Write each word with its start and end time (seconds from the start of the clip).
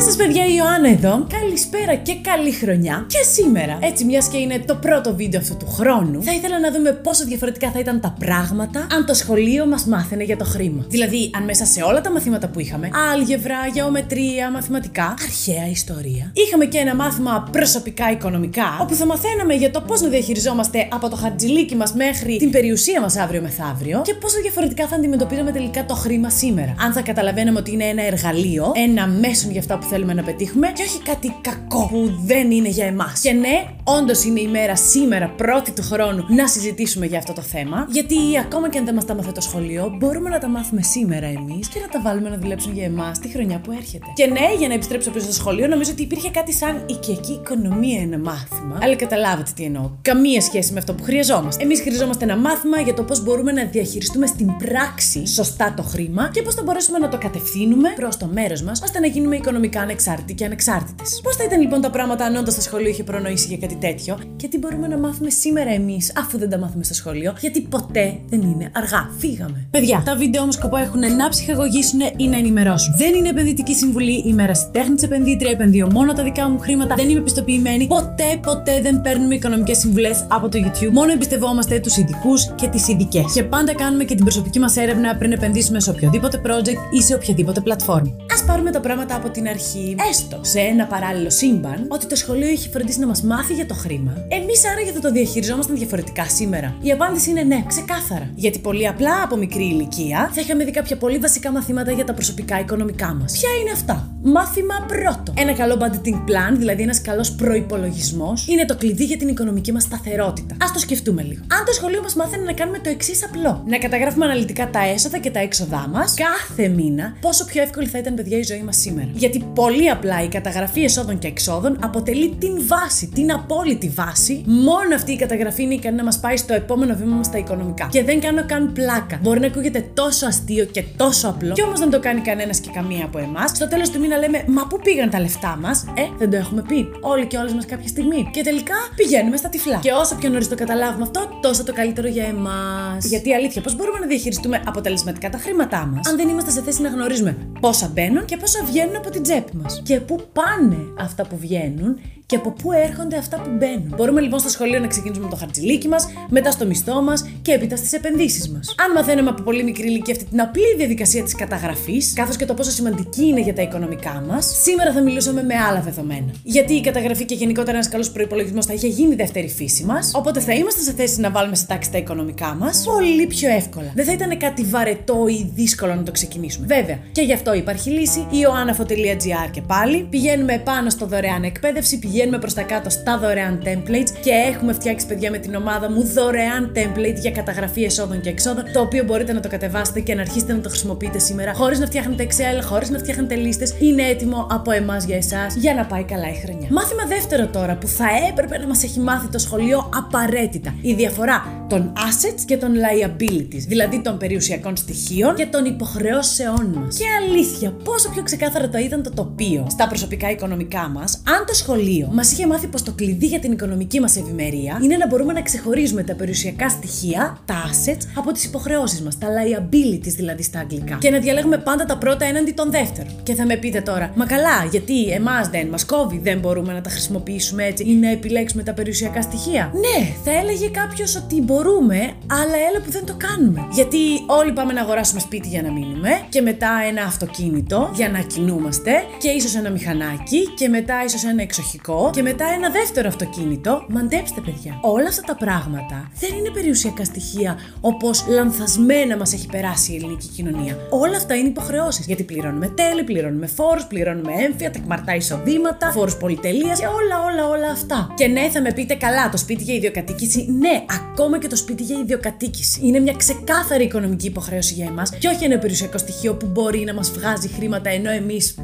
Γεια 0.00 0.08
σας, 0.08 0.18
παιδιά, 0.18 0.44
η 0.46 0.54
Ιωάννα 0.56 0.88
εδώ. 0.88 1.26
Καλησπέρα 1.40 1.94
και 1.94 2.16
καλή 2.22 2.52
χρονιά. 2.52 3.06
Και 3.08 3.22
σήμερα, 3.32 3.78
έτσι 3.80 4.04
μιας 4.04 4.28
και 4.28 4.36
είναι 4.36 4.58
το 4.66 4.74
πρώτο 4.74 5.14
βίντεο 5.14 5.40
αυτού 5.40 5.56
του 5.56 5.66
χρόνου, 5.66 6.22
θα 6.22 6.32
ήθελα 6.32 6.60
να 6.60 6.70
δούμε 6.72 6.92
πόσο 6.92 7.24
διαφορετικά 7.24 7.70
θα 7.70 7.78
ήταν 7.78 8.00
τα 8.00 8.14
πράγματα 8.18 8.86
αν 8.92 9.06
το 9.06 9.14
σχολείο 9.14 9.66
μας 9.66 9.84
μάθαινε 9.84 10.24
για 10.24 10.36
το 10.36 10.44
χρήμα. 10.44 10.84
Δηλαδή, 10.88 11.30
αν 11.36 11.44
μέσα 11.44 11.64
σε 11.64 11.82
όλα 11.82 12.00
τα 12.00 12.10
μαθήματα 12.10 12.48
που 12.48 12.60
είχαμε, 12.60 12.90
άλγευρα, 13.12 13.56
γεωμετρία, 13.74 14.50
μαθηματικά, 14.50 15.14
αρχαία 15.22 15.68
ιστορία, 15.70 16.32
είχαμε 16.32 16.64
και 16.64 16.78
ένα 16.78 16.94
μάθημα 16.94 17.48
προσωπικά 17.52 18.10
οικονομικά, 18.10 18.78
όπου 18.80 18.94
θα 18.94 19.06
μαθαίναμε 19.06 19.54
για 19.54 19.70
το 19.70 19.80
πώς 19.80 20.00
να 20.00 20.08
διαχειριζόμαστε 20.08 20.88
από 20.90 21.08
το 21.08 21.16
χαρτζιλίκι 21.16 21.76
μας 21.76 21.94
μέχρι 21.94 22.36
την 22.36 22.50
περιουσία 22.50 23.00
μας 23.00 23.16
αύριο 23.16 23.40
μεθαύριο 23.40 24.02
και 24.04 24.14
πόσο 24.14 24.40
διαφορετικά 24.40 24.86
θα 24.86 24.96
αντιμετωπίζαμε 24.96 25.52
τελικά 25.52 25.84
το 25.84 25.94
χρήμα 25.94 26.30
σήμερα. 26.30 26.74
Αν 26.78 26.92
θα 26.92 27.02
καταλαβαίναμε 27.02 27.58
ότι 27.58 27.72
είναι 27.72 27.84
ένα 27.84 28.02
εργαλείο, 28.02 28.72
ένα 28.74 29.06
μέσον 29.06 29.50
για 29.50 29.60
αυτά 29.60 29.78
που 29.78 29.88
θέλουμε 29.90 30.14
να 30.14 30.22
πετύχουμε 30.22 30.72
και 30.74 30.82
όχι 30.82 31.00
κάτι 31.02 31.34
κακό 31.40 31.88
που 31.90 32.20
δεν 32.24 32.50
είναι 32.50 32.68
για 32.68 32.86
εμάς. 32.86 33.20
Και 33.20 33.32
ναι, 33.32 33.64
όντως 33.84 34.24
είναι 34.24 34.40
η 34.40 34.46
μέρα 34.46 34.76
σήμερα, 34.76 35.28
πρώτη 35.28 35.70
του 35.72 35.82
χρόνου, 35.82 36.24
να 36.28 36.46
συζητήσουμε 36.48 37.06
για 37.06 37.18
αυτό 37.18 37.32
το 37.32 37.40
θέμα. 37.40 37.86
Γιατί 37.90 38.16
ακόμα 38.44 38.68
και 38.70 38.78
αν 38.78 38.84
δεν 38.84 38.94
μας 38.94 39.04
τα 39.04 39.14
μάθε 39.14 39.32
το 39.32 39.40
σχολείο, 39.40 39.94
μπορούμε 39.98 40.28
να 40.28 40.38
τα 40.38 40.48
μάθουμε 40.48 40.82
σήμερα 40.82 41.26
εμείς 41.26 41.68
και 41.68 41.80
να 41.80 41.88
τα 41.88 42.00
βάλουμε 42.00 42.28
να 42.28 42.38
δουλέψουν 42.38 42.72
για 42.72 42.84
εμάς 42.84 43.18
τη 43.18 43.28
χρονιά 43.28 43.58
που 43.58 43.72
έρχεται. 43.72 44.06
Και 44.14 44.26
ναι, 44.26 44.54
για 44.58 44.68
να 44.68 44.74
επιστρέψω 44.74 45.10
πίσω 45.10 45.24
στο 45.24 45.34
σχολείο, 45.34 45.66
νομίζω 45.66 45.90
ότι 45.90 46.02
υπήρχε 46.02 46.30
κάτι 46.30 46.52
σαν 46.52 46.84
οικιακή 46.86 47.32
οικονομία 47.32 48.00
ένα 48.00 48.18
μάθημα. 48.18 48.78
Αλλά 48.82 48.96
καταλάβατε 48.96 49.50
τι 49.54 49.64
εννοώ. 49.64 49.90
Καμία 50.02 50.40
σχέση 50.40 50.72
με 50.72 50.78
αυτό 50.78 50.94
που 50.94 51.02
χρειαζόμαστε. 51.02 51.62
Εμείς 51.62 51.80
χρειαζόμαστε 51.80 52.24
ένα 52.24 52.36
μάθημα 52.36 52.80
για 52.80 52.94
το 52.94 53.02
πώς 53.02 53.22
μπορούμε 53.22 53.52
να 53.52 53.64
διαχειριστούμε 53.64 54.26
στην 54.26 54.56
πράξη 54.56 55.26
σωστά 55.26 55.74
το 55.76 55.82
χρήμα 55.82 56.30
και 56.32 56.42
πώς 56.42 56.54
θα 56.54 56.62
μπορέσουμε 56.62 56.98
να 56.98 57.08
το 57.08 57.18
κατευθύνουμε 57.18 57.88
προς 57.96 58.16
το 58.16 58.26
μέρος 58.26 58.62
μας 58.62 58.82
ώστε 58.82 58.98
να 59.00 59.06
γίνουμε 59.06 59.36
οικονομικά 59.36 59.79
ανεξάρτητοι 59.80 60.34
και 60.34 60.44
ανεξάρτητες. 60.44 61.20
Πώς 61.22 61.36
θα 61.36 61.44
ήταν 61.44 61.60
λοιπόν 61.60 61.80
τα 61.80 61.90
πράγματα 61.90 62.24
αν 62.24 62.36
όντως 62.36 62.54
το 62.54 62.60
σχολείο 62.60 62.88
είχε 62.88 63.02
προνοήσει 63.02 63.46
για 63.48 63.56
κάτι 63.56 63.74
τέτοιο; 63.74 64.18
Και 64.36 64.48
τι 64.48 64.58
μπορούμε 64.58 64.86
να 64.86 64.98
μάθουμε 64.98 65.30
σήμερα 65.30 65.70
εμείς 65.70 66.12
αφού 66.16 66.38
δεν 66.38 66.50
τα 66.50 66.58
μάθουμε 66.58 66.84
στο 66.84 66.94
σχολείο, 66.94 67.34
γιατί 67.40 67.60
ποτέ 67.60 68.18
δεν 68.28 68.40
είναι 68.40 68.70
αργά. 68.74 69.10
Φύγαμε. 69.18 69.66
Παιδιά, 69.70 70.02
τα 70.04 70.16
βίντεο 70.16 70.42
όμως 70.42 70.54
σκοπό 70.54 70.76
έχουν 70.76 71.16
να 71.16 71.28
ψυχαγωγήσουν 71.28 72.00
ή 72.16 72.28
να 72.28 72.36
ενημερώσουν. 72.36 72.94
Δεν 72.96 73.14
είναι 73.14 73.28
επενδυτική 73.28 73.74
συμβουλή, 73.74 74.22
είμαι 74.26 74.42
ερασιτέχνη 74.42 74.94
επενδύτρια, 75.02 75.50
επενδύω 75.50 75.88
μόνο 75.92 76.12
τα 76.12 76.22
δικά 76.22 76.48
μου 76.48 76.58
χρήματα, 76.58 76.94
δεν 76.94 77.08
είμαι 77.08 77.20
πιστοποιημένη. 77.20 77.86
Ποτέ, 77.86 78.40
ποτέ 78.42 78.80
δεν 78.80 79.00
παίρνουμε 79.00 79.34
οικονομικές 79.34 79.78
συμβουλές 79.78 80.26
από 80.28 80.48
το 80.48 80.58
YouTube. 80.64 80.90
Μόνο 80.92 81.12
εμπιστευόμαστε 81.12 81.78
τους 81.78 81.96
ειδικούς 81.96 82.54
και 82.54 82.68
τις 82.68 82.88
ειδικές. 82.88 83.32
Και 83.34 83.44
πάντα 83.44 83.74
κάνουμε 83.74 84.04
και 84.04 84.14
την 84.14 84.24
προσωπική 84.24 84.58
μας 84.58 84.76
έρευνα 84.76 85.16
πριν 85.16 85.32
επενδύσουμε 85.32 85.80
σε 85.80 85.90
οποιοδήποτε 85.90 86.40
project 86.46 86.94
ή 86.98 87.02
σε 87.02 87.14
οποιαδήποτε 87.14 87.60
πλατφόρμα. 87.60 88.12
Α 88.38 88.44
πάρουμε 88.44 88.70
τα 88.70 88.80
πράγματα 88.80 89.14
από 89.14 89.30
την 89.30 89.48
αρχή, 89.48 89.96
έστω 90.10 90.38
σε 90.40 90.60
ένα 90.60 90.86
παράλληλο 90.86 91.30
σύμπαν, 91.30 91.86
ότι 91.88 92.06
το 92.06 92.16
σχολείο 92.16 92.48
έχει 92.48 92.68
φροντίσει 92.68 92.98
να 92.98 93.06
μας 93.06 93.22
μάθει 93.22 93.54
για 93.54 93.66
το 93.66 93.74
χρήμα. 93.74 94.12
Εμείς 94.28 94.66
άραγε 94.72 94.90
θα 94.90 95.00
το 95.00 95.10
διαχειριζόμασταν 95.10 95.76
διαφορετικά 95.76 96.24
σήμερα. 96.24 96.76
Η 96.80 96.90
απάντηση 96.92 97.30
είναι 97.30 97.42
ναι, 97.42 97.64
ξεκάθαρα. 97.66 98.30
Γιατί 98.34 98.58
πολύ 98.58 98.88
απλά 98.88 99.22
από 99.22 99.36
μικρή 99.36 99.64
ηλικία 99.64 100.30
θα 100.32 100.40
είχαμε 100.40 100.64
δει 100.64 100.70
κάποια 100.70 100.96
πολύ 100.96 101.18
βασικά 101.18 101.50
μαθήματα 101.52 101.92
για 101.92 102.04
τα 102.04 102.14
προσωπικά 102.14 102.60
οικονομικά 102.60 103.14
μας. 103.14 103.32
Ποια 103.32 103.48
είναι 103.60 103.70
αυτά; 103.70 104.09
Μάθημα 104.22 104.74
πρώτο. 104.86 105.32
Ένα 105.36 105.52
καλό 105.52 105.76
budgeting 105.80 106.14
plan, 106.14 106.56
δηλαδή 106.56 106.82
ένας 106.82 107.00
καλός 107.00 107.32
προπολογισμό, 107.32 108.32
είναι 108.46 108.64
το 108.64 108.76
κλειδί 108.76 109.04
για 109.04 109.16
την 109.16 109.28
οικονομική 109.28 109.72
μας 109.72 109.82
σταθερότητα. 109.82 110.54
Α 110.54 110.70
το 110.72 110.78
σκεφτούμε 110.78 111.22
λίγο. 111.22 111.40
Αν 111.58 111.64
το 111.66 111.72
σχολείο 111.72 112.02
μας 112.02 112.14
μάθαινε 112.14 112.44
να 112.44 112.52
κάνουμε 112.52 112.78
το 112.78 112.88
εξής 112.88 113.24
απλό. 113.24 113.64
Να 113.66 113.78
καταγράφουμε 113.78 114.24
αναλυτικά 114.24 114.70
τα 114.70 114.80
έσοδα 114.94 115.18
και 115.18 115.30
τα 115.30 115.40
έξοδά 115.40 115.88
μας 115.92 116.14
κάθε 116.14 116.68
μήνα, 116.68 117.16
πόσο 117.20 117.44
πιο 117.44 117.62
εύκολη 117.62 117.86
θα 117.86 117.98
ήταν, 117.98 118.14
παιδιά, 118.14 118.38
η 118.38 118.42
ζωή 118.42 118.62
μας 118.62 118.76
σήμερα. 118.76 119.08
Γιατί 119.12 119.44
πολύ 119.54 119.90
απλά 119.90 120.22
η 120.22 120.28
καταγραφή 120.28 120.82
εσόδων 120.82 121.18
και 121.18 121.26
εξόδων 121.26 121.78
αποτελεί 121.82 122.36
την 122.38 122.66
βάση, 122.66 123.10
την 123.14 123.32
απόλυτη 123.32 123.88
βάση. 123.88 124.42
Μόνο 124.46 124.94
αυτή 124.94 125.12
η 125.12 125.16
καταγραφή 125.16 125.62
είναι 125.62 125.74
ικανή 125.74 125.96
να 125.96 126.04
μας 126.04 126.18
πάει 126.18 126.36
στο 126.36 126.54
επόμενο 126.54 126.94
βήμα 126.94 127.16
μας 127.16 127.26
στα 127.26 127.38
οικονομικά. 127.38 127.88
Και 127.90 128.04
δεν 128.04 128.20
κάνω 128.20 128.44
καν 128.46 128.72
πλάκα. 128.72 129.18
Μπορεί 129.22 129.40
να 129.40 129.46
ακούγεται 129.46 129.90
τόσο 129.94 130.26
αστείο 130.26 130.64
και 130.64 130.84
τόσο 130.96 131.28
απλό, 131.28 131.52
και 131.52 131.62
όμως 131.62 131.78
δεν 131.78 131.90
το 131.90 132.00
κάνει 132.00 132.20
κανένας 132.20 132.60
και 132.60 132.70
καμία 132.72 133.04
από 133.04 133.18
εμάς. 133.18 133.50
Στο 133.50 133.68
τέλος 133.68 133.90
του 133.90 134.00
μήνα 134.00 134.09
λέμε 134.16 134.44
Μα 134.46 134.66
πού 134.66 134.80
πήγαν 134.82 135.10
τα 135.10 135.20
λεφτά 135.20 135.58
μας, 135.60 135.84
Ε, 135.94 136.02
δεν 136.18 136.30
το 136.30 136.36
έχουμε 136.36 136.62
πει. 136.68 136.88
Όλοι 137.00 137.26
και 137.26 137.36
όλες 137.36 137.52
μας 137.52 137.66
κάποια 137.66 137.88
στιγμή. 137.88 138.30
Και 138.32 138.42
τελικά 138.42 138.74
πηγαίνουμε 138.96 139.36
στα 139.36 139.48
τυφλά. 139.48 139.76
Και 139.76 139.92
όσο 139.92 140.14
πιο 140.14 140.28
νωρίς 140.28 140.48
το 140.48 140.54
καταλάβουμε 140.54 141.02
αυτό, 141.02 141.38
τόσο 141.40 141.64
το 141.64 141.72
καλύτερο 141.72 142.08
για 142.08 142.24
εμάς. 142.24 143.04
Γιατί 143.04 143.34
αλήθεια, 143.34 143.62
πώς 143.62 143.76
μπορούμε 143.76 143.98
να 143.98 144.06
διαχειριστούμε 144.06 144.62
αποτελεσματικά 144.66 145.28
τα 145.30 145.38
χρήματά 145.38 145.86
μας, 145.86 146.08
αν 146.08 146.16
δεν 146.16 146.28
είμαστε 146.28 146.50
σε 146.50 146.62
θέση 146.62 146.82
να 146.82 146.88
γνωρίζουμε 146.88 147.36
πόσα 147.60 147.90
μπαίνουν 147.94 148.24
και 148.24 148.36
πόσα 148.36 148.64
βγαίνουν 148.64 148.96
από 148.96 149.10
την 149.10 149.22
τσέπη 149.22 149.56
μας. 149.56 149.82
Και 149.84 150.00
πού 150.00 150.20
πάνε 150.32 150.78
αυτά 150.98 151.26
που 151.26 151.36
βγαίνουν 151.36 152.00
και 152.30 152.36
από 152.36 152.50
πού 152.50 152.72
έρχονται 152.72 153.16
αυτά 153.16 153.36
που 153.40 153.50
μπαίνουν. 153.58 153.92
Μπορούμε 153.96 154.20
λοιπόν 154.20 154.38
στο 154.38 154.48
σχολείο 154.48 154.78
να 154.78 154.86
ξεκινήσουμε 154.86 155.24
με 155.24 155.30
το 155.30 155.36
χαρτζιλίκι 155.36 155.88
μας, 155.88 156.06
μετά 156.28 156.50
στο 156.50 156.66
μισθό 156.66 157.02
μας 157.02 157.24
και 157.42 157.52
έπειτα 157.52 157.76
στις 157.76 157.92
επενδύσεις 157.92 158.48
μας. 158.48 158.74
Αν 158.84 158.92
μαθαίνουμε 158.92 159.30
από 159.30 159.42
πολύ 159.42 159.62
μικρή 159.62 159.86
ηλικία 159.86 160.14
αυτή 160.14 160.26
την 160.26 160.40
απλή 160.40 160.74
διαδικασία 160.76 161.22
της 161.22 161.34
καταγραφής, 161.34 162.12
καθώς 162.12 162.36
και 162.36 162.44
το 162.44 162.54
πόσο 162.54 162.70
σημαντική 162.70 163.24
είναι 163.24 163.40
για 163.40 163.54
τα 163.54 163.62
οικονομικά 163.62 164.24
μας, 164.28 164.60
σήμερα 164.62 164.92
θα 164.92 165.00
μιλούσαμε 165.00 165.42
με 165.42 165.54
άλλα 165.68 165.80
δεδομένα. 165.80 166.30
Γιατί 166.42 166.74
η 166.74 166.80
καταγραφή 166.80 167.24
και 167.24 167.34
γενικότερα 167.34 167.72
ένας 167.76 167.88
καλός 167.88 168.10
προπολογισμό 168.10 168.62
θα 168.62 168.72
είχε 168.72 168.86
γίνει 168.86 169.14
δεύτερη 169.14 169.48
φύση 169.48 169.84
μας, 169.84 170.10
οπότε 170.14 170.40
θα 170.40 170.52
είμαστε 170.52 170.80
σε 170.80 170.92
θέση 170.92 171.20
να 171.20 171.30
βάλουμε 171.30 171.56
σε 171.56 171.66
τάξη 171.66 171.90
τα 171.90 171.98
οικονομικά 171.98 172.54
μας 172.54 172.84
πολύ 172.84 173.26
πιο 173.26 173.48
εύκολα. 173.50 173.92
Δεν 173.94 174.04
θα 174.04 174.12
ήταν 174.12 174.38
κάτι 174.38 174.62
βαρετό 174.62 175.26
ή 175.28 175.50
δύσκολο 175.54 175.94
να 175.94 176.02
το 176.02 176.12
ξεκινήσουμε. 176.12 176.66
Βέβαια, 176.66 176.98
και 177.12 177.22
γι' 177.22 177.32
αυτό 177.32 177.54
υπάρχει 177.54 177.90
λύση, 177.90 178.26
ioanafo.gr 178.30 179.50
και 179.50 179.60
πάλι. 179.60 180.06
Πηγαίνουμε 180.10 180.58
πάνω 180.58 180.90
στο 180.90 181.06
δωρεάν 181.06 181.42
εκπαίδευση, 181.42 181.98
πηγαίνουμε 181.98 182.18
προς 182.28 182.54
τα 182.54 182.62
κάτω 182.62 182.90
στα 182.90 183.18
δωρεάν 183.18 183.62
templates 183.64 184.10
και 184.22 184.30
έχουμε 184.52 184.72
φτιάξει, 184.72 185.06
παιδιά, 185.06 185.30
με 185.30 185.38
την 185.38 185.54
ομάδα 185.54 185.90
μου 185.90 186.04
δωρεάν 186.04 186.72
template 186.76 187.20
για 187.20 187.30
καταγραφή 187.30 187.82
εσόδων 187.82 188.20
και 188.20 188.28
εξόδων, 188.28 188.64
το 188.72 188.80
οποίο 188.80 189.04
μπορείτε 189.04 189.32
να 189.32 189.40
το 189.40 189.48
κατεβάσετε 189.48 190.00
και 190.00 190.14
να 190.14 190.20
αρχίσετε 190.20 190.52
να 190.52 190.60
το 190.60 190.68
χρησιμοποιείτε 190.68 191.18
σήμερα, 191.18 191.54
χωρίς 191.54 191.78
να 191.78 191.86
φτιάχνετε 191.86 192.26
Excel, 192.28 192.64
χωρίς 192.64 192.90
να 192.90 192.98
φτιάχνετε 192.98 193.34
λίστες. 193.34 193.74
Είναι 193.80 194.02
έτοιμο 194.02 194.46
από 194.50 194.70
εμάς 194.70 195.04
για 195.04 195.16
εσάς 195.16 195.54
για 195.54 195.74
να 195.74 195.84
πάει 195.84 196.02
καλά 196.02 196.28
η 196.28 196.34
χρονιά. 196.34 196.68
Μάθημα 196.70 197.06
δεύτερο 197.06 197.46
τώρα 197.46 197.76
που 197.76 197.86
θα 197.86 198.06
έπρεπε 198.30 198.58
να 198.58 198.66
μας 198.66 198.82
έχει 198.82 199.00
μάθει 199.00 199.28
το 199.28 199.38
σχολείο 199.38 199.90
απαραίτητα. 199.96 200.74
Η 200.80 200.94
διαφορά 200.94 201.64
των 201.68 201.92
assets 201.96 202.40
και 202.46 202.56
των 202.56 202.72
liabilities, 202.74 203.64
δηλαδή 203.68 204.02
των 204.02 204.18
περιουσιακών 204.18 204.76
στοιχείων 204.76 205.34
και 205.34 205.46
των 205.46 205.64
υποχρεώσεών 205.64 206.66
μας. 206.74 206.96
Και 206.96 207.04
αλήθεια, 207.22 207.70
πόσο 207.84 208.08
πιο 208.10 208.22
ξεκάθαρο 208.22 208.68
το 208.68 208.78
ήταν 208.78 209.02
το 209.02 209.10
τοπίο 209.14 209.66
στα 209.70 209.88
προσωπικά 209.88 210.30
οικονομικά 210.30 210.88
μας, 210.88 211.22
αν 211.36 211.46
το 211.46 211.54
σχολείο 211.54 212.09
μας 212.12 212.32
είχε 212.32 212.46
μάθει 212.46 212.66
πως 212.66 212.82
το 212.82 212.92
κλειδί 212.92 213.26
για 213.26 213.38
την 213.38 213.52
οικονομική 213.52 214.00
μας 214.00 214.16
ευημερία 214.16 214.78
είναι 214.82 214.96
να 214.96 215.06
μπορούμε 215.06 215.32
να 215.32 215.42
ξεχωρίζουμε 215.42 216.02
τα 216.02 216.14
περιουσιακά 216.14 216.68
στοιχεία, 216.68 217.38
τα 217.44 217.54
assets, 217.54 218.02
από 218.14 218.32
τις 218.32 218.44
υποχρεώσεις 218.44 219.02
μας, 219.02 219.18
τα 219.18 219.28
liabilities 219.28 220.12
δηλαδή 220.16 220.42
στα 220.42 220.58
αγγλικά. 220.58 220.96
Και 221.00 221.10
να 221.10 221.18
διαλέγουμε 221.18 221.58
πάντα 221.58 221.84
τα 221.84 221.96
πρώτα 221.96 222.24
έναντι 222.24 222.50
των 222.50 222.70
δεύτερων. 222.70 223.12
Και 223.22 223.34
θα 223.34 223.46
με 223.46 223.56
πείτε 223.56 223.80
τώρα, 223.80 224.12
μα 224.16 224.26
καλά, 224.26 224.64
γιατί 224.70 225.10
εμάς 225.10 225.48
δεν 225.48 225.66
μας 225.66 225.84
κόβει, 225.84 226.20
δεν 226.22 226.38
μπορούμε 226.38 226.72
να 226.72 226.80
τα 226.80 226.90
χρησιμοποιήσουμε 226.90 227.64
έτσι 227.64 227.84
ή 227.84 227.92
να 227.92 228.10
επιλέξουμε 228.10 228.62
τα 228.62 228.72
περιουσιακά 228.72 229.22
στοιχεία; 229.22 229.72
Ναι, 229.74 230.06
θα 230.24 230.38
έλεγε 230.38 230.68
κάποιος 230.68 231.16
ότι 231.16 231.40
μπορούμε, 231.40 231.96
αλλά 232.26 232.56
έλα 232.70 232.80
που 232.84 232.90
δεν 232.90 233.06
το 233.06 233.14
κάνουμε. 233.16 233.66
Γιατί 233.72 233.98
όλοι 234.26 234.52
πάμε 234.52 234.72
να 234.72 234.80
αγοράσουμε 234.80 235.20
σπίτι 235.20 235.48
για 235.48 235.62
να 235.62 235.72
μείνουμε 235.72 236.10
και 236.28 236.40
μετά 236.40 236.70
ένα 236.88 237.02
αυτοκίνητο 237.02 237.90
για 237.94 238.08
να 238.08 238.18
κινούμαστε 238.18 238.90
και 239.18 239.28
ίσως 239.28 239.54
ένα 239.54 239.70
μηχανάκι 239.70 240.48
και 240.56 240.68
μετά 240.68 241.04
ίσως 241.06 241.24
ένα 241.24 241.42
εξοχικό 241.42 241.99
και 242.08 242.22
μετά 242.22 242.44
ένα 242.56 242.70
δεύτερο 242.70 243.08
αυτοκίνητο. 243.08 243.84
Μαντέψτε, 243.88 244.40
παιδιά. 244.40 244.78
Όλα 244.82 245.08
αυτά 245.08 245.22
τα 245.22 245.36
πράγματα 245.36 246.10
δεν 246.20 246.38
είναι 246.38 246.50
περιουσιακά 246.50 247.04
στοιχεία 247.04 247.58
όπως 247.80 248.24
λανθασμένα 248.28 249.16
μας 249.16 249.32
έχει 249.32 249.46
περάσει 249.46 249.92
η 249.92 249.96
ελληνική 249.96 250.28
κοινωνία. 250.28 250.76
Όλα 250.90 251.16
αυτά 251.16 251.34
είναι 251.34 251.48
υποχρεώσεις. 251.48 252.06
Γιατί 252.06 252.22
πληρώνουμε 252.22 252.68
τέλη, 252.68 253.04
πληρώνουμε 253.04 253.46
φόρους, 253.46 253.84
πληρώνουμε 253.86 254.32
έμφυα, 254.32 254.70
τεκμαρτά 254.70 255.14
εισοδήματα, 255.14 255.90
φόρους 255.90 256.16
πολυτελείας 256.16 256.78
και 256.78 256.86
όλα, 256.86 257.24
όλα, 257.24 257.48
όλα 257.48 257.70
αυτά. 257.70 258.14
Και 258.16 258.26
ναι, 258.26 258.48
θα 258.52 258.60
με 258.60 258.72
πείτε 258.72 258.94
καλά, 258.94 259.28
το 259.28 259.36
σπίτι 259.36 259.62
για 259.62 259.74
ιδιοκατοίκηση. 259.74 260.46
Ναι, 260.58 260.84
ακόμα 260.90 261.38
και 261.38 261.48
το 261.48 261.56
σπίτι 261.56 261.82
για 261.82 261.98
ιδιοκατοίκηση. 261.98 262.80
Είναι 262.82 262.98
μια 262.98 263.14
ξεκάθαρη 263.16 263.84
οικονομική 263.84 264.26
υποχρέωση 264.26 264.74
για 264.74 264.86
εμάς 264.86 265.10
και 265.10 265.28
όχι 265.28 265.44
ένα 265.44 265.58
περιουσιακό 265.58 265.98
στοιχείο 265.98 266.34
που 266.34 266.46
μπορεί 266.46 266.84
να 266.84 266.94
μας 266.94 267.10
βγάζει 267.10 267.48
χρήματα 267.48 267.90
ενώ 267.90 268.10
εμείς 268.10 268.54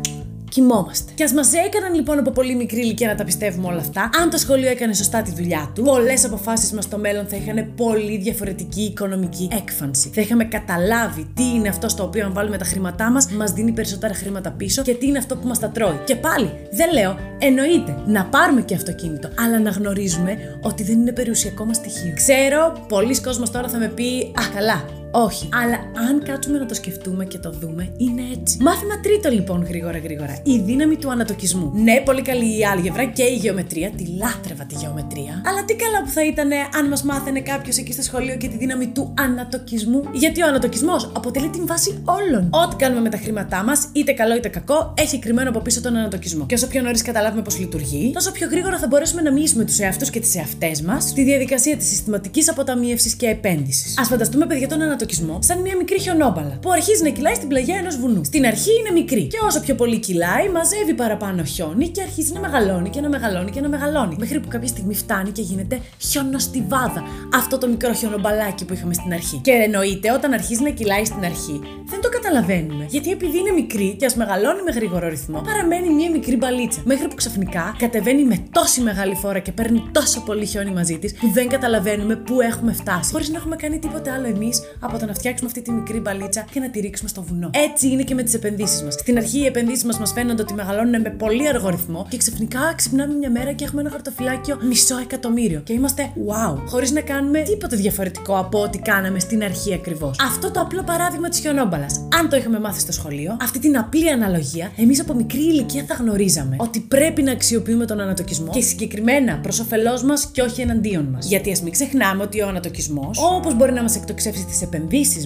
κοιμόμαστε. 0.49 1.13
Και 1.15 1.25
ας 1.25 1.33
μας 1.33 1.53
έκαναν 1.53 1.95
λοιπόν 1.95 2.19
από 2.19 2.31
πολύ 2.31 2.55
μικρή 2.55 2.81
ηλικία 2.81 3.09
να 3.09 3.15
τα 3.15 3.25
πιστεύουμε 3.25 3.67
όλα 3.67 3.81
αυτά, 3.81 4.11
αν 4.23 4.31
το 4.31 4.37
σχολείο 4.37 4.71
έκανε 4.71 4.95
σωστά 4.95 5.23
τη 5.23 5.31
δουλειά 5.31 5.71
του, 5.75 5.83
πολλές 5.83 6.25
αποφάσεις 6.25 6.73
μας 6.73 6.85
στο 6.85 6.99
μέλλον 6.99 7.27
θα 7.27 7.37
είχαν 7.37 7.73
πολύ 7.77 8.17
διαφορετική 8.19 8.83
οικονομική 8.83 9.49
έκφανση. 9.53 10.11
Θα 10.15 10.21
είχαμε 10.21 10.45
καταλάβει 10.45 11.27
τι 11.35 11.45
είναι 11.45 11.69
αυτό 11.69 11.89
στο 11.89 12.05
οποίο 12.05 12.25
αν 12.25 12.33
βάλουμε 12.33 12.59
τα 12.59 12.65
χρήματά 12.65 13.11
μας, 13.11 13.31
μας 13.31 13.53
δίνει 13.53 13.73
περισσότερα 13.73 14.15
χρήματα 14.15 14.51
πίσω 14.51 14.83
και 14.83 14.95
τι 14.95 15.07
είναι 15.07 15.19
αυτό 15.19 15.37
που 15.37 15.47
μας 15.47 15.59
τα 15.59 15.69
τρώει. 15.69 16.01
Και 16.05 16.17
πάλι, 16.17 16.51
δεν 16.71 16.93
λέω, 16.93 17.19
εννοείται 17.39 17.97
να 18.07 18.25
πάρουμε 18.25 18.63
και 18.63 18.75
αυτοκίνητο, 18.75 19.29
αλλά 19.39 19.59
να 19.59 19.71
γνωρίζουμε 19.71 20.59
ότι 20.63 20.83
δεν 20.83 20.99
είναι 20.99 21.13
περιουσιακό 21.13 21.65
μας 21.65 21.77
στοιχείο. 21.77 22.13
Ξέρω, 22.15 22.87
πολλοί 22.89 23.21
κόσμος 23.21 23.51
τώρα 23.51 23.69
θα 23.69 23.79
με 23.79 23.89
πει, 23.89 24.33
Α, 24.41 24.43
καλά, 24.55 24.85
Όχι. 25.25 25.49
Αλλά 25.63 25.79
αν 26.09 26.23
κάτσουμε 26.25 26.59
να 26.59 26.67
το 26.67 26.75
σκεφτούμε 26.75 27.25
και 27.25 27.39
το 27.39 27.51
δούμε, 27.51 27.93
είναι 27.97 28.23
έτσι. 28.33 28.59
Μάθημα 28.61 29.01
τρίτο 29.01 29.29
λοιπόν, 29.31 29.65
γρήγορα 29.69 29.99
γρήγορα. 29.99 30.39
Η 30.43 30.59
δύναμη 30.59 30.97
του 30.97 31.11
ανατοκισμού. 31.11 31.73
Ναι, 31.75 32.01
πολύ 32.05 32.23
καλή 32.23 32.59
η 32.59 32.65
άλγευρα 32.65 33.05
και 33.05 33.23
η 33.23 33.35
γεωμετρία. 33.35 33.91
Τη 33.91 34.07
λάτρευα 34.07 34.65
τη 34.65 34.75
γεωμετρία. 34.75 35.43
Αλλά 35.47 35.65
τι 35.65 35.75
καλά 35.75 36.03
που 36.05 36.11
θα 36.11 36.27
ήταν 36.27 36.51
αν 36.79 36.89
μας 36.89 37.03
μάθαινε 37.03 37.41
κάποιος 37.41 37.77
εκεί 37.77 37.93
στο 37.93 38.03
σχολείο 38.03 38.37
και 38.37 38.49
τη 38.49 38.57
δύναμη 38.57 38.87
του 38.87 39.15
ανατοκισμού. 39.19 40.03
Γιατί 40.13 40.43
ο 40.43 40.47
ανατοκισμός 40.47 41.11
αποτελεί 41.13 41.49
την 41.49 41.67
βάση 41.67 42.03
όλων. 42.05 42.49
Ό,τι 42.51 42.77
κάνουμε 42.77 43.01
με 43.01 43.09
τα 43.09 43.17
χρήματά 43.17 43.63
μας, 43.65 43.89
είτε 43.93 44.13
καλό 44.13 44.37
είτε 44.37 44.49
κακό, 44.49 44.95
έχει 44.97 45.19
κρυμμένο 45.19 45.49
από 45.49 45.61
πίσω 45.61 45.81
τον 45.81 45.97
ανατοκισμό. 45.97 46.47
Και 46.47 46.55
όσο 46.55 46.67
πιο 46.67 46.83
νωρίς 46.83 47.03
καταλάβουμε 47.03 47.43
πώς 47.43 47.59
λειτουργεί, 47.59 48.11
τόσο 48.15 48.33
πιο 48.33 48.49
γρήγορα 48.51 48.79
θα 48.79 48.87
μπορέσουμε 48.87 49.23
να 49.23 49.33
μοιήσουμε 49.33 49.65
τους 49.65 49.79
εαυτούς 49.79 50.11
και 50.11 50.21
τις 50.21 50.35
εαυτές 50.35 50.81
μας 50.83 51.05
στη 51.05 51.25
διαδικασία 51.25 51.77
της 51.77 51.87
συστηματικής 51.87 52.51
αποταμίευσης 52.51 53.15
και 53.15 53.27
επένδυσης. 53.27 53.99
Α 53.99 54.05
φανταστούμε, 54.05 54.47
παιδιά, 54.47 54.69
τον 54.69 54.83
ανατοκισμό 54.83 55.05
σαν 55.39 55.61
μια 55.61 55.77
μικρή 55.77 56.01
χιονόμπαλα 56.01 56.59
που 56.63 56.71
αρχίζει 56.71 57.03
να 57.03 57.09
κυλάει 57.09 57.35
στην 57.35 57.49
πλαγιά 57.49 57.77
ενός 57.77 57.97
βουνού. 57.99 58.25
Στην 58.25 58.47
αρχή 58.47 58.71
είναι 58.79 58.91
μικρή 58.91 59.27
και 59.27 59.39
όσο 59.47 59.61
πιο 59.61 59.75
πολύ 59.75 59.99
κυλάει, 59.99 60.49
μαζεύει 60.49 60.95
παραπάνω 60.95 61.45
χιόνι 61.45 61.89
και 61.89 62.03
αρχίζει 62.03 62.33
να 62.33 62.41
μεγαλώνει 62.41 62.91
και 62.91 63.01
να 63.01 63.09
μεγαλώνει 63.09 63.51
και 63.51 63.61
να 63.61 63.69
μεγαλώνει. 63.69 64.17
Μέχρι 64.19 64.41
που 64.41 64.49
κάποια 64.49 64.69
στιγμή 64.69 64.95
φτάνει 64.95 65.31
και 65.31 65.43
γίνεται 65.43 65.81
χιονοστιβάδα. 65.99 67.03
Αυτό 67.35 67.59
το 67.59 67.69
μικρό 67.69 67.93
χιονομπαλάκι 67.93 68.65
που 68.65 68.73
είχαμε 68.73 68.95
στην 68.95 69.13
αρχή. 69.13 69.41
Και 69.43 69.51
εννοείται 69.51 70.13
όταν 70.13 70.33
αρχίζει 70.33 70.63
να 70.63 70.71
κυλάει 70.71 71.05
στην 71.05 71.25
αρχή, 71.25 71.61
δεν 71.85 72.01
το 72.01 72.09
καταλαβαίνουμε. 72.09 72.87
Γιατί 72.89 73.11
επειδή 73.11 73.39
είναι 73.39 73.51
μικρή 73.51 73.97
και 73.99 74.07
ας 74.07 74.15
μεγαλώνει 74.15 74.63
με 74.63 74.71
γρήγορο 74.71 75.09
ρυθμό, 75.09 75.41
παραμένει 75.41 75.89
μια 75.95 76.11
μικρή 76.11 76.37
μπαλίτσα. 76.37 76.81
Μέχρι 76.85 77.09
που 77.09 77.15
ξαφνικά 77.15 77.77
κατεβαίνει 77.79 78.25
με 78.25 78.45
τόση 78.53 78.81
μεγάλη 78.81 79.15
φόρα 79.15 79.39
και 79.39 79.53
παίρνει 79.53 79.83
τόσο 79.93 80.21
πολύ 80.21 80.47
χιόνι 80.47 80.71
μαζί 80.71 80.99
της, 80.99 81.15
που 81.15 81.31
δεν 81.35 81.49
καταλαβαίνουμε 81.49 82.17
πού 82.17 82.41
έχουμε 82.41 82.73
φτάσει. 82.73 83.11
Χωρίς 83.13 83.29
να 83.29 83.37
έχουμε 83.37 83.57
κάνει 83.57 83.79
τίποτε 83.79 84.11
άλλο 84.11 84.27
εμείς 84.27 84.61
από 84.87 84.99
το 84.99 85.07
να 85.07 85.15
φτιάξουμε 85.15 85.49
αυτή 85.49 85.63
τη 85.63 85.71
μικρή 85.71 86.01
μπαλίτσα 86.01 86.45
και 86.51 86.61
να 86.61 86.71
τη 86.71 86.81
ρίξουμε 86.81 87.09
στο 87.09 87.23
βουνό. 87.23 87.51
Έτσι 87.71 87.89
είναι 87.89 88.03
και 88.03 88.15
με 88.15 88.23
τις 88.23 88.35
επενδύσεις 88.35 88.83
μας. 88.83 88.95
Στην 88.95 89.17
αρχή 89.17 89.39
οι 89.39 89.47
επενδύσεις 89.47 89.85
μας 89.85 89.99
μας 89.99 90.13
φαίνονται 90.13 90.43
ότι 90.43 90.55
μεγαλώνουν 90.55 91.01
με 91.01 91.11
πολύ 91.11 91.49
αργό 91.49 91.69
ρυθμό 91.69 92.07
και 92.09 92.17
ξαφνικά 92.17 92.73
ξυπνάμε 92.77 93.15
μια 93.15 93.31
μέρα 93.31 93.53
και 93.53 93.65
έχουμε 93.65 93.81
ένα 93.81 93.91
χαρτοφυλάκιο 93.91 94.59
μισό 94.63 94.99
εκατομμύριο. 94.99 95.61
Και 95.61 95.73
είμαστε 95.73 96.13
wow, 96.29 96.57
χωρίς 96.67 96.91
να 96.91 97.01
κάνουμε 97.01 97.41
τίποτε 97.43 97.77
διαφορετικό 97.77 98.39
από 98.39 98.63
ό,τι 98.63 98.79
κάναμε 98.79 99.19
στην 99.19 99.43
αρχή 99.43 99.75
ακριβώς. 99.75 100.19
Αυτό 100.27 100.51
το 100.51 100.61
απλό 100.61 100.83
παράδειγμα 100.83 101.29
της 101.29 101.39
χιονόμπαλας. 101.39 102.07
Αν 102.19 102.29
το 102.29 102.37
είχαμε 102.37 102.61
μάθει 102.61 102.81
στο 102.81 102.93
σχολείο, 102.93 103.37
αυτή 103.41 103.59
την 103.59 103.79
απλή 103.79 104.11
αναλογία, 104.11 104.73
εμείς 104.77 105.01
από 105.01 105.15
μικρή 105.15 105.41
ηλικία 105.41 105.85
θα 105.89 105.95
γνωρίζαμε 105.95 106.57
ότι 106.59 106.81
πρέπει 106.81 107.23
να 107.23 107.33
αξιοποιούμε 107.33 107.87
τον 107.87 108.01
ανατοκισμό 108.01 108.51
και 108.53 108.61
συγκεκριμένα 108.61 109.39
προς 109.39 109.61
όφελός 109.61 110.03
μας 110.03 110.27
και 110.33 110.43
όχι 110.43 110.61
εναντίον 110.61 111.05
μας. 111.05 111.27
Γιατί 111.27 111.53
ας 111.53 111.63
μην 111.63 111.73
ξεχνάμε 111.73 112.23
ότι 112.23 112.41
ο 112.41 112.49
ανατοκισμός, 112.49 113.19
όπως 113.37 113.55
μπορεί 113.55 113.73
να 113.73 113.83
μας 113.83 113.97
εκτοξεύσει 113.97 114.45
τις 114.45 114.63
επενδύσεις 114.63 114.75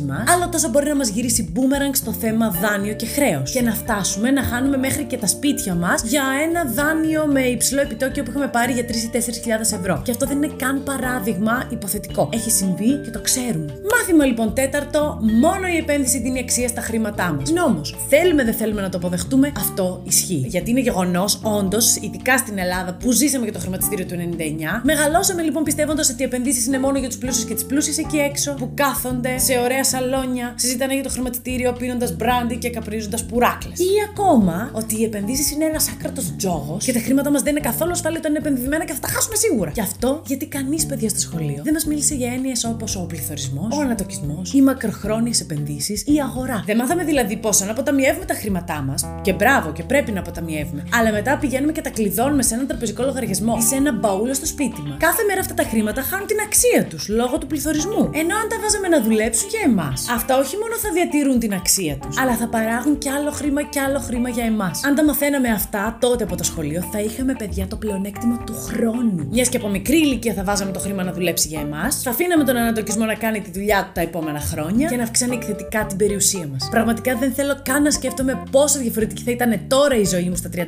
μας, 0.06 0.24
άλλο 0.34 0.48
τόσο 0.48 0.68
μπορεί 0.68 0.88
να 0.88 0.96
μας 0.96 1.08
γυρίσει 1.08 1.52
boomerang 1.56 1.94
στο 1.94 2.12
θέμα 2.12 2.50
δάνειο 2.50 2.94
και 2.94 3.06
χρέος. 3.06 3.50
Και 3.50 3.62
να 3.62 3.74
φτάσουμε 3.74 4.30
να 4.30 4.42
χάνουμε 4.42 4.76
μέχρι 4.76 5.04
και 5.04 5.16
τα 5.16 5.26
σπίτια 5.26 5.74
μας 5.74 6.02
για 6.02 6.24
ένα 6.48 6.64
δάνειο 6.64 7.26
με 7.26 7.40
υψηλό 7.40 7.80
επιτόκιο 7.80 8.22
που 8.22 8.30
είχαμε 8.30 8.48
πάρει 8.48 8.72
για 8.72 8.84
3 8.84 8.90
ή 8.90 9.10
4 9.12 9.72
ευρώ. 9.78 10.00
Και 10.04 10.10
αυτό 10.10 10.26
δεν 10.26 10.36
είναι 10.36 10.52
καν 10.56 10.82
παράδειγμα 10.82 11.68
υποθετικό. 11.70 12.28
Έχει 12.32 12.50
συμβεί 12.50 13.00
και 13.04 13.10
το 13.10 13.20
ξέρουμε. 13.20 13.80
Μάθημα 13.92 14.24
λοιπόν 14.24 14.54
τέταρτο, 14.54 15.18
μόνο 15.40 15.66
η 15.74 15.76
επένδυση 15.76 16.18
δίνει 16.20 16.38
αξία 16.38 16.68
στα 16.68 16.80
χρήματά 16.80 17.32
μας. 17.32 17.52
Όμω, 17.66 17.80
θέλουμε 18.08 18.44
δεν 18.44 18.54
θέλουμε 18.54 18.80
να 18.80 18.88
το 18.88 18.96
αποδεχτούμε, 18.98 19.52
αυτό 19.56 20.02
ισχύει. 20.06 20.44
Γιατί 20.48 20.70
είναι 20.70 20.80
γεγονός, 20.80 21.40
όντως, 21.42 21.96
ειδικά 21.96 22.38
στην 22.38 22.58
Ελλάδα 22.58 22.94
που 22.94 23.12
ζήσαμε 23.12 23.44
και 23.44 23.52
το 23.52 23.58
χρηματιστήριο 23.58 24.06
του 24.06 24.14
99, 24.14 24.80
μεγαλώσαμε 24.82 25.42
λοιπόν 25.42 25.62
πιστεύοντας 25.62 26.10
ότι 26.10 26.22
οι 26.22 26.24
επενδύσεις 26.24 26.66
είναι 26.66 26.78
μόνο 26.78 26.98
για 26.98 27.08
τους 27.08 27.18
πλούσιους 27.18 27.44
και 27.44 27.54
τις 27.54 27.64
πλούσιες 27.64 27.98
εκεί 27.98 28.16
έξω 28.16 28.54
που 28.54 28.70
κάθονται 28.74 29.38
σε 29.40 29.58
ωραία 29.58 29.84
σαλόνια, 29.84 30.54
συζητάνε 30.56 30.94
για 30.94 31.02
το 31.02 31.08
χρηματιστήριο 31.08 31.72
πίνοντας 31.72 32.16
μπράντι 32.16 32.56
και 32.56 32.70
καπρίζοντα 32.70 33.18
πουράκλες. 33.28 33.78
Ή 33.78 33.90
ακόμα 34.10 34.70
ότι 34.72 35.00
οι 35.00 35.04
επενδύσεις 35.04 35.50
είναι 35.50 35.64
ένας 35.64 35.88
άκρατος 35.88 36.34
τζόγος 36.36 36.84
και 36.84 36.92
τα 36.92 37.00
χρήματα 37.00 37.30
μας 37.30 37.42
δεν 37.42 37.56
είναι 37.56 37.64
καθόλου 37.68 37.90
ασφαλή 37.90 38.16
όταν 38.16 38.30
είναι 38.30 38.40
επενδυμένα 38.40 38.84
και 38.84 38.92
θα 38.92 38.98
τα 39.00 39.08
χάσουμε 39.08 39.36
σίγουρα. 39.36 39.70
Και 39.70 39.80
αυτό 39.80 40.22
γιατί 40.26 40.46
κανείς 40.46 40.86
παιδιά 40.86 41.08
στο 41.08 41.18
σχολείο 41.18 41.60
δεν 41.62 41.72
μας 41.72 41.84
μίλησε 41.84 42.14
για 42.14 42.32
έννοιες 42.32 42.64
όπως 42.64 42.96
ο 42.96 43.00
πληθωρισμός, 43.00 43.76
ο 43.78 43.80
ανατοκισμός, 43.80 44.52
οι 44.52 44.62
μακροχρόνιες 44.62 45.40
επενδύσεις, 45.40 46.02
η 46.06 46.20
αγορά. 46.20 46.62
Δεν 46.66 46.76
μάθαμε 46.76 47.04
δηλαδή 47.04 47.36
πώς 47.36 47.60
να 47.60 47.70
αποταμιεύουμε 47.70 48.24
τα 48.24 48.34
χρήματά 48.34 48.82
μας. 48.82 49.06
Και 49.22 49.32
μπράβο, 49.32 49.72
και 49.72 49.82
πρέπει 49.82 50.12
να 50.12 50.20
αποταμιεύουμε. 50.20 50.84
Αλλά 50.94 51.12
μετά 51.12 51.38
πηγαίνουμε 51.38 51.72
και 51.72 51.80
τα 51.80 51.90
κλειδώνουμε 51.90 52.42
σε 52.42 52.54
έναν 52.54 52.66
τραπεζικό 52.66 53.02
λογαριασμό 53.02 53.56
ή 53.58 53.62
σε 53.62 53.74
ένα 53.74 53.92
μπαούλο 53.92 54.34
στο 54.34 54.46
σπίτι 54.46 54.80
μας. 54.80 54.96
Κάθε 54.98 55.22
μέρα 55.28 55.40
αυτά 55.40 55.54
τα 55.54 55.62
χρήματα 55.62 56.02
χάνουν 56.02 56.26
την 56.26 56.36
αξία 56.46 56.84
τους 56.84 57.08
λόγω 57.08 57.38
του 57.38 57.46
πληθωρισμού. 57.46 58.10
Ενώ 58.12 58.34
αν 58.36 58.46
τα 58.48 58.56
βάζαμε 58.62 58.88
να 58.88 59.00
δουλέψουν 59.30 59.48
για 59.48 59.60
εμάς, 59.64 60.08
αυτά 60.10 60.38
όχι 60.38 60.56
μόνο 60.56 60.74
θα 60.82 60.90
διατηρούν 60.92 61.38
την 61.38 61.54
αξία 61.54 61.96
τους, 61.96 62.18
αλλά 62.18 62.36
θα 62.36 62.48
παράγουν 62.48 62.98
κι 62.98 63.08
άλλο 63.08 63.30
χρήμα 63.30 63.62
κι 63.62 63.78
άλλο 63.78 63.98
χρήμα 63.98 64.28
για 64.28 64.44
εμάς. 64.44 64.84
Αν 64.84 64.94
τα 64.94 65.04
μαθαίναμε 65.04 65.48
αυτά 65.48 65.96
τότε 66.00 66.24
από 66.24 66.36
το 66.36 66.44
σχολείο, 66.44 66.84
θα 66.92 67.00
είχαμε 67.00 67.34
παιδιά 67.34 67.66
το 67.66 67.76
πλεονέκτημα 67.76 68.42
του 68.46 68.54
χρόνου. 68.54 69.28
Μιας 69.30 69.48
και 69.48 69.56
από 69.56 69.68
μικρή 69.68 69.96
ηλικία 69.96 70.34
θα 70.34 70.44
βάζαμε 70.44 70.72
το 70.72 70.78
χρήμα 70.78 71.02
να 71.02 71.12
δουλέψει 71.12 71.48
για 71.48 71.60
εμάς, 71.60 72.02
θα 72.02 72.10
αφήναμε 72.10 72.44
τον 72.44 72.56
ανατοκισμό 72.56 73.04
να 73.04 73.14
κάνει 73.14 73.40
τη 73.40 73.50
δουλειά 73.50 73.84
του 73.84 73.90
τα 73.92 74.00
επόμενα 74.00 74.40
χρόνια 74.40 74.88
και 74.88 74.96
να 74.96 75.02
αυξάνει 75.02 75.34
εκθετικά 75.34 75.86
την 75.86 75.96
περιουσία 75.96 76.46
μας. 76.52 76.68
Πραγματικά 76.70 77.16
δεν 77.16 77.32
θέλω 77.32 77.60
καν 77.62 77.82
να 77.82 77.90
σκέφτομαι 77.90 78.42
πόσο 78.50 78.78
διαφορετική 78.78 79.22
θα 79.22 79.30
ήταν 79.30 79.60
τώρα 79.68 79.96
η 79.96 80.04
ζωή 80.04 80.28
μου 80.28 80.36
στα 80.36 80.48
34, 80.54 80.60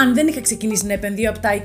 αν 0.00 0.14
δεν 0.14 0.26
είχα 0.26 0.40
ξεκινήσει 0.40 0.86
να 0.86 0.92
επενδύω 0.92 1.30
από 1.30 1.38
τα 1.38 1.50
26-27, 1.54 1.60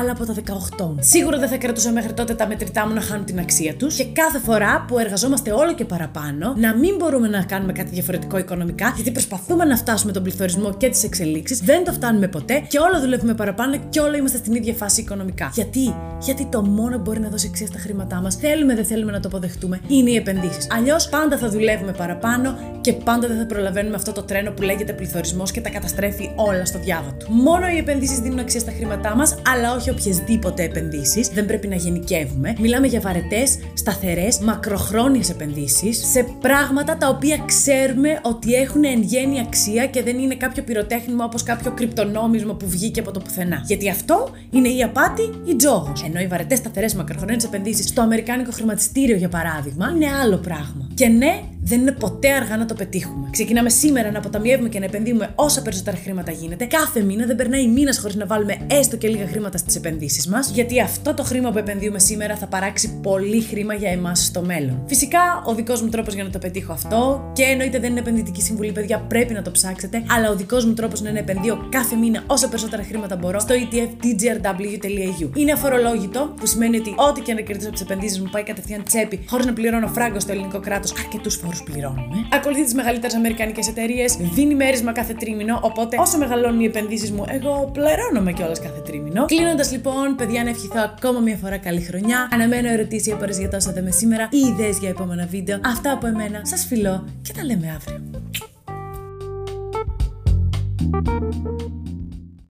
αλλά 0.00 0.10
από 0.10 0.26
τα 0.26 0.34
18. 0.78 0.94
Σίγουρα 1.00 1.38
δεν 1.38 1.48
θα 1.48 1.56
κρατούσα 1.56 1.92
μέχρι 1.92 2.12
τότε 2.12 2.34
τα 2.34 2.46
μετρητά 2.46 2.86
μου 2.86 2.94
να 2.94 3.00
χάνουν 3.00 3.24
την 3.24 3.38
αξία 3.38 3.74
τους 3.74 3.96
και 3.96 4.04
κάθε 4.04 4.38
φορά 4.38 4.84
που 4.88 4.98
εργαζόμαστε 5.08 5.52
όλο 5.52 5.74
και 5.74 5.84
παραπάνω, 5.84 6.54
να 6.56 6.76
μην 6.76 6.94
μπορούμε 6.98 7.28
να 7.28 7.42
κάνουμε 7.42 7.72
κάτι 7.72 7.90
διαφορετικό 7.90 8.38
οικονομικά, 8.38 8.92
γιατί 8.96 9.10
προσπαθούμε 9.10 9.64
να 9.64 9.76
φτάσουμε 9.76 10.12
τον 10.12 10.22
πληθωρισμό 10.22 10.74
και 10.74 10.88
τις 10.88 11.04
εξελίξεις, 11.04 11.58
δεν 11.58 11.84
το 11.84 11.92
φτάνουμε 11.92 12.28
ποτέ 12.28 12.64
και 12.68 12.78
όλο 12.78 13.00
δουλεύουμε 13.00 13.34
παραπάνω 13.34 13.76
και 13.88 14.00
όλο 14.00 14.16
είμαστε 14.16 14.38
στην 14.38 14.54
ίδια 14.54 14.74
φάση 14.74 15.00
οικονομικά. 15.00 15.50
Γιατί; 15.54 15.94
Γιατί 16.20 16.46
το 16.46 16.62
μόνο 16.62 16.96
που 16.96 17.02
μπορεί 17.02 17.20
να 17.20 17.28
δώσει 17.28 17.46
αξία 17.50 17.66
στα 17.66 17.78
χρήματά 17.78 18.20
μας, 18.20 18.34
θέλουμε 18.34 18.74
δεν 18.74 18.84
θέλουμε 18.84 19.12
να 19.12 19.20
το 19.20 19.28
αποδεχτούμε, 19.28 19.80
είναι 19.88 20.10
οι 20.10 20.16
επενδύσεις. 20.16 20.66
Αλλιώς 20.70 21.08
πάντα 21.08 21.38
θα 21.38 21.48
δουλεύουμε 21.48 21.92
παραπάνω 21.92 22.56
και 22.80 22.92
πάντα 22.92 23.28
δεν 23.28 23.36
θα 23.36 23.46
προλαβαίνουμε 23.46 23.94
αυτό 23.94 24.12
το 24.12 24.22
τρένο 24.22 24.50
που 24.50 24.62
λέγεται 24.62 24.92
πληθωρισμός 24.92 25.50
και 25.50 25.60
τα 25.60 25.70
καταστρέφει 25.70 26.30
όλα 26.36 26.64
στο 26.64 26.78
διάβα 26.78 27.14
του. 27.14 27.26
Μόνο 27.32 27.68
οι 27.68 27.76
επενδύσεις 27.78 28.18
δίνουν 28.18 28.38
αξία 28.38 28.60
στα 28.60 28.72
χρήματά 28.72 29.16
μας, 29.16 29.34
αλλά 29.46 29.74
όχι 29.74 29.90
οποιασδήποτε 29.90 30.62
επενδύσεις. 30.62 31.28
Δεν 31.28 31.46
πρέπει 31.46 31.66
να 31.66 31.76
γενικεύουμε. 31.76 32.54
Μιλάμε 32.58 32.86
για 32.86 33.00
βαρετές, 33.00 33.58
σταθερές, 33.74 34.38
μακροχρόνιες 34.38 34.97
επενδύσεις 35.30 36.10
σε 36.10 36.26
πράγματα 36.40 36.96
τα 36.96 37.08
οποία 37.08 37.42
ξέρουμε 37.46 38.20
ότι 38.22 38.54
έχουν 38.54 38.84
εν 38.84 39.02
γέννη 39.02 39.40
αξία 39.40 39.86
και 39.86 40.02
δεν 40.02 40.18
είναι 40.18 40.34
κάποιο 40.34 40.62
πυροτέχνημα 40.62 41.24
όπως 41.24 41.42
κάποιο 41.42 41.70
κρυπτονόμισμα 41.70 42.54
που 42.54 42.68
βγήκε 42.68 43.00
από 43.00 43.10
το 43.10 43.20
πουθενά. 43.20 43.62
Γιατί 43.66 43.90
αυτό 43.90 44.30
είναι 44.50 44.68
η 44.68 44.82
απάτη 44.82 45.22
ή 45.44 45.56
τζόγος. 45.56 46.02
Ενώ 46.02 46.20
οι 46.20 46.26
βαρετές, 46.26 46.58
σταθερές, 46.58 46.94
μακροχρόνιες 46.94 47.44
επενδύσεις 47.44 47.88
στο 47.88 48.00
Αμερικάνικο 48.00 48.50
χρηματιστήριο, 48.50 49.16
για 49.16 49.28
παράδειγμα, 49.28 49.92
είναι 49.94 50.06
άλλο 50.22 50.36
πράγμα. 50.36 50.88
Και 50.94 51.06
ναι, 51.06 51.42
δεν 51.62 51.80
είναι 51.80 51.92
ποτέ 51.92 52.32
αργά 52.32 52.56
να 52.56 52.64
το 52.64 52.74
πετύχουμε. 52.74 53.28
Ξεκινάμε 53.30 53.70
σήμερα 53.70 54.10
να 54.10 54.18
αποταμιεύουμε 54.18 54.68
και 54.68 54.78
να 54.78 54.84
επενδύουμε 54.84 55.32
όσα 55.34 55.62
περισσότερα 55.62 55.96
χρήματα 55.96 56.32
γίνεται. 56.32 56.64
Κάθε 56.64 57.00
μήνα 57.00 57.26
δεν 57.26 57.36
περνάει 57.36 57.68
μήνας 57.68 57.98
χωρίς 57.98 58.16
να 58.16 58.26
βάλουμε 58.26 58.56
έστω 58.66 58.96
και 58.96 59.08
λίγα 59.08 59.26
χρήματα 59.26 59.58
στις 59.58 59.76
επενδύσεις 59.76 60.26
μας, 60.26 60.50
γιατί 60.50 60.80
αυτό 60.80 61.14
το 61.14 61.22
χρήμα 61.22 61.50
που 61.50 61.58
επενδύουμε 61.58 61.98
σήμερα 61.98 62.36
θα 62.36 62.46
παράξει 62.46 62.98
πολύ 63.02 63.40
χρήμα 63.40 63.74
για 63.74 63.90
εμάς 63.90 64.24
στο 64.24 64.42
μέλλον. 64.42 64.82
Φυσικά, 64.88 65.42
ο 65.46 65.54
δικός 65.54 65.82
μου 65.82 65.88
τρόπος 65.88 66.14
για 66.14 66.24
να 66.24 66.30
το 66.30 66.38
πετύχω 66.38 66.72
αυτό, 66.72 67.30
και 67.32 67.42
εννοείται 67.42 67.78
δεν 67.78 67.90
είναι 67.90 68.00
επενδυτική 68.00 68.42
συμβουλή, 68.42 68.72
παιδιά, 68.72 68.98
πρέπει 68.98 69.32
να 69.32 69.42
το 69.42 69.50
ψάξετε, 69.50 70.02
αλλά 70.16 70.30
ο 70.30 70.36
δικός 70.36 70.64
μου 70.64 70.72
τρόπος 70.74 71.00
είναι 71.00 71.10
να 71.10 71.18
επενδύω 71.18 71.66
κάθε 71.68 71.96
μήνα 71.96 72.22
όσα 72.26 72.48
περισσότερα 72.48 72.82
χρήματα 72.82 73.16
μπορώ 73.16 73.38
στο 73.38 73.54
ETF 73.54 74.04
tgrw.eu. 74.04 75.30
Είναι 75.34 75.52
αφορολόγητο, 75.52 76.34
που 76.36 76.46
σημαίνει 76.46 76.76
ότι 76.76 76.94
ό,τι 76.96 77.20
και 77.20 77.34
να 77.34 77.40
κερδίσω 77.40 77.68
από 77.68 77.76
τις 77.76 77.84
επενδύσεις 77.86 78.20
μου 78.20 78.28
πάει 78.30 78.42
κατευθείαν 78.42 78.82
τσέπη, 78.82 79.24
χωρίς 79.28 79.46
να 79.46 79.52
πληρώνω 79.52 79.86
φράγκο 79.86 80.20
στο 80.20 80.32
ελληνικό 80.32 80.60
κράτος 80.60 80.92
αρκετούς 80.98 81.34
φόρους 81.34 81.62
πληρώνουμε. 81.62 82.16
Ακολουθεί 82.32 82.64
τις 82.64 82.74
μεγαλύτερες 82.74 83.14
αμερικανικές 83.14 83.68
εταιρείες, 83.68 84.16
δίνει 84.34 84.54
μέρισμα 84.54 84.92
κάθε 84.92 85.14
τρίμηνο, 85.14 85.60
οπότε 85.62 85.96
όσο 86.00 86.18
μεγαλώνουν 86.18 86.60
οι 86.60 86.64
επενδύσεις 86.64 87.12
μου, 87.12 87.24
εγώ 87.28 87.70
πληρώνομαι 87.72 88.32
κιόλας 88.32 88.60
κάθε 88.60 88.80
τρίμηνο. 88.80 89.24
Κλείνοντας 89.24 89.72
λοιπόν, 89.72 90.14
παιδιά, 90.16 90.44
να 90.44 90.50
ευχηθώ 90.50 90.80
ακόμα 90.96 91.20
μια 91.20 91.36
φορά 91.36 91.56
καλή 91.56 91.80
χρονιά. 91.80 92.28
Αναμένω 92.32 92.68
ερωτήσεις 92.68 93.06
ή 93.06 93.10
απορίες 93.10 93.38
για 93.38 93.48
τόσα 93.48 93.72
με 93.82 93.90
σήμερα 93.90 94.28
ή 94.30 94.38
ιδέες 94.38 94.77
για 94.78 94.88
επόμενα 94.88 95.26
βίντεο. 95.26 95.60
Αυτά 95.64 95.92
από 95.92 96.06
εμένα. 96.06 96.44
Σας 96.44 96.64
φιλώ 96.64 97.04
και 97.22 97.32
τα 97.32 97.44
λέμε 97.44 97.70
αύριο. 97.70 98.00